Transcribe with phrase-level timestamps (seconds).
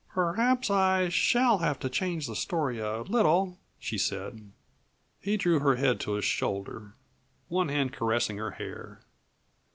[0.15, 4.51] "Perhaps I shall have to change the story a little," she said.
[5.19, 6.95] He drew her head to his shoulder,
[7.49, 9.01] one hand caressing her hair.